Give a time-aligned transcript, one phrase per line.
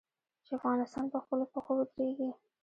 [0.45, 2.29] چې افغانستان په خپلو پښو ودریږي.